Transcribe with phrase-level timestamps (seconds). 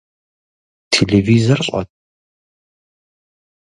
[0.95, 1.89] Телевизор щӏэт?